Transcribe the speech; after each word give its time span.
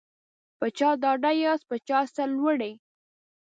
په 0.57 0.65
چا 0.77 0.89
ډاډه 1.01 1.31
یاست 1.43 1.63
په 1.69 1.77
چا 1.87 1.99
سرلوړي 2.15 2.73